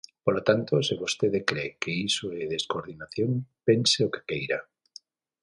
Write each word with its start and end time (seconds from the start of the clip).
Polo 0.25 0.41
tanto, 0.47 0.73
se 0.87 0.95
vostede 1.03 1.39
cre 1.49 1.65
que 1.81 1.91
iso 2.09 2.25
é 2.39 2.41
descoordinación, 2.55 3.31
pense 3.67 3.99
o 4.07 4.11
que 4.13 4.21
queira. 4.29 4.59